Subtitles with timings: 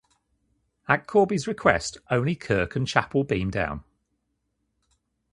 [0.87, 3.83] At Korby's request, only Kirk and Chapel beam down.